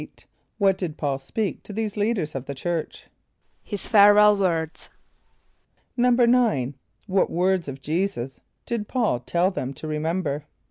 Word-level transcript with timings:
= 0.33 0.43
What 0.57 0.79
did 0.79 0.97
P[a:]ul 0.97 1.19
speak 1.19 1.61
to 1.61 1.71
these 1.71 1.95
leaders 1.95 2.33
of 2.33 2.45
the 2.47 2.55
church? 2.55 3.05
=His 3.61 3.87
farewell 3.87 4.35
words.= 4.35 4.89
=9.= 5.95 6.73
What 7.05 7.29
words 7.29 7.67
of 7.67 7.81
J[=e]´[s+]us 7.81 8.41
did 8.65 8.87
P[a:]ul 8.87 9.19
tell 9.19 9.51
them 9.51 9.75
to 9.75 9.87
remember? 9.87 10.45